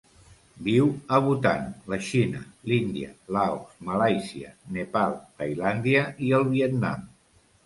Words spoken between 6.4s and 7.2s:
el Vietnam.